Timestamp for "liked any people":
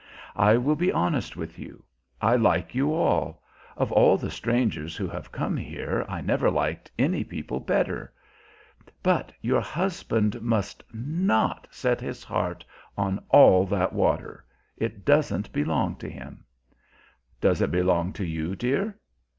6.49-7.59